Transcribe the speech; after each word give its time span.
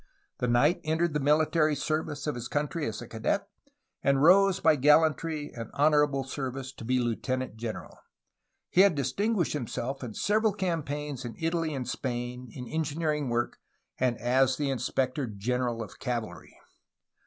The 0.39 0.47
knight 0.47 0.81
entered 0.83 1.13
the 1.13 1.19
military 1.19 1.75
service 1.75 2.25
of 2.25 2.33
his 2.33 2.47
country 2.47 2.87
as 2.87 3.03
a 3.03 3.07
cadet, 3.07 3.47
and 4.01 4.23
rose 4.23 4.59
by 4.59 4.75
gallantry 4.75 5.51
and 5.53 5.69
honor 5.75 6.03
able 6.03 6.23
service 6.23 6.71
to 6.73 6.83
be 6.83 6.97
lieutenant 6.99 7.55
general. 7.55 7.99
He 8.71 8.81
had 8.81 8.95
distinguished 8.95 9.53
him 9.55 9.67
self 9.67 10.03
in 10.03 10.15
several 10.15 10.53
campaigns 10.53 11.23
in 11.23 11.35
Italy 11.37 11.75
and 11.75 11.87
Spain, 11.87 12.49
in 12.51 12.67
engineering 12.67 13.29
work, 13.29 13.59
and 13.99 14.17
as 14.17 14.57
the 14.57 14.71
inspector 14.71 15.27
general 15.27 15.83
of 15.83 15.99
cavalry. 15.99 16.57